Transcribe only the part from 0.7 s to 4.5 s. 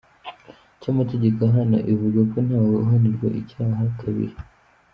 cy’amategeko ahana ivugako ntawe uhanirwa icyaha kabiri.